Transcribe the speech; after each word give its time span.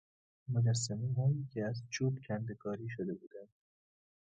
مجسمههایی 0.49 1.47
که 1.53 1.65
از 1.65 1.83
چوب 1.89 2.19
کنده 2.27 2.55
کاری 2.55 2.89
شده 2.89 3.13
بودند 3.13 3.47